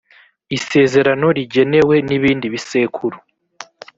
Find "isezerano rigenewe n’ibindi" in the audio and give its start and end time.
0.57-2.45